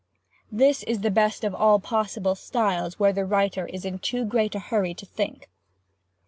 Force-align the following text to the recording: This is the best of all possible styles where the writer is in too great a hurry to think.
This 0.51 0.81
is 0.85 1.01
the 1.01 1.11
best 1.11 1.43
of 1.43 1.53
all 1.53 1.79
possible 1.79 2.33
styles 2.33 2.97
where 2.97 3.13
the 3.13 3.23
writer 3.23 3.67
is 3.67 3.85
in 3.85 3.99
too 3.99 4.25
great 4.25 4.55
a 4.55 4.59
hurry 4.59 4.95
to 4.95 5.05
think. 5.05 5.47